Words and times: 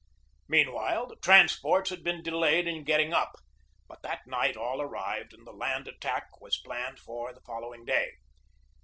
Meanwhile, 0.47 1.05
the 1.05 1.15
transports 1.17 1.91
had 1.91 2.03
been 2.03 2.23
delayed 2.23 2.65
in 2.67 2.83
getting 2.85 3.13
up. 3.13 3.35
But 3.87 4.01
that 4.01 4.25
night 4.25 4.57
all 4.57 4.81
arrived 4.81 5.31
and 5.31 5.45
the 5.45 5.51
land 5.51 5.87
attack 5.87 6.41
was 6.41 6.57
planned 6.57 6.97
for 6.99 7.31
the 7.31 7.41
following 7.41 7.85
day. 7.85 8.15